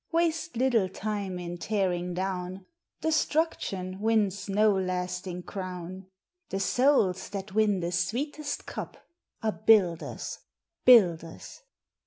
Waste 0.11 0.57
little 0.57 0.89
time 0.89 1.37
in 1.37 1.59
tearing 1.59 2.15
down 2.15 2.65
Destruction 3.01 3.99
wins 3.99 4.49
no 4.49 4.71
lasting 4.75 5.43
Crown 5.43 6.07
The 6.49 6.59
Souls 6.59 7.29
that 7.29 7.53
win 7.53 7.81
the 7.81 7.91
sweetest 7.91 8.65
cup 8.65 8.97
Are 9.43 9.51
Builders! 9.63 10.39
Builders 10.85 11.61